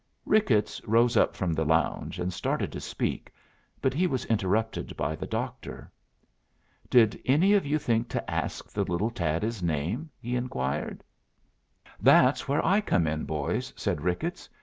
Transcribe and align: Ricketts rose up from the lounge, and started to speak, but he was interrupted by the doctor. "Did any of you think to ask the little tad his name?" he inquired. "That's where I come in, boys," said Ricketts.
Ricketts 0.25 0.81
rose 0.87 1.15
up 1.15 1.35
from 1.35 1.53
the 1.53 1.63
lounge, 1.63 2.17
and 2.17 2.33
started 2.33 2.71
to 2.71 2.81
speak, 2.81 3.31
but 3.83 3.93
he 3.93 4.07
was 4.07 4.25
interrupted 4.25 4.97
by 4.97 5.15
the 5.15 5.27
doctor. 5.27 5.91
"Did 6.89 7.21
any 7.23 7.53
of 7.53 7.67
you 7.67 7.77
think 7.77 8.09
to 8.09 8.27
ask 8.31 8.67
the 8.71 8.83
little 8.83 9.11
tad 9.11 9.43
his 9.43 9.61
name?" 9.61 10.09
he 10.19 10.35
inquired. 10.35 11.03
"That's 11.99 12.47
where 12.47 12.65
I 12.65 12.81
come 12.81 13.05
in, 13.05 13.25
boys," 13.25 13.71
said 13.75 14.01
Ricketts. 14.01 14.49